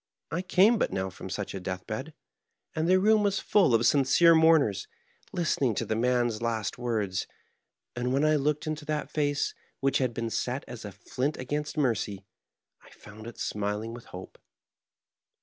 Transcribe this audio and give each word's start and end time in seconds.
I 0.31 0.41
came 0.41 0.79
but 0.79 0.91
now 0.91 1.11
from 1.11 1.29
such 1.29 1.53
a 1.53 1.59
death 1.59 1.85
bed, 1.85 2.15
and 2.75 2.87
the 2.87 2.99
room 2.99 3.21
was 3.21 3.37
full 3.37 3.75
of 3.75 3.85
sincere 3.85 4.33
mourners, 4.33 4.87
listening 5.31 5.75
to 5.75 5.85
the 5.85 5.95
man's 5.95 6.41
last 6.41 6.79
words; 6.79 7.27
and 7.95 8.11
when 8.11 8.25
I 8.25 8.35
looked 8.35 8.65
into 8.65 8.83
that 8.85 9.11
face, 9.11 9.53
which 9.79 9.99
had 9.99 10.11
been 10.15 10.31
set 10.31 10.63
as 10.67 10.85
a 10.85 10.91
flint 10.91 11.37
against 11.37 11.77
mercy, 11.77 12.25
I 12.81 12.89
found 12.89 13.27
it 13.27 13.37
smiling 13.37 13.93
with 13.93 14.05
hope." 14.05 14.39